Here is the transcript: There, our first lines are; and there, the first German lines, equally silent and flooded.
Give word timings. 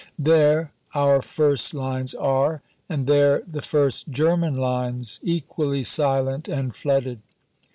There, 0.17 0.71
our 0.95 1.21
first 1.21 1.75
lines 1.75 2.15
are; 2.15 2.63
and 2.89 3.05
there, 3.05 3.43
the 3.45 3.61
first 3.61 4.09
German 4.09 4.55
lines, 4.55 5.19
equally 5.21 5.83
silent 5.83 6.47
and 6.47 6.73
flooded. 6.75 7.19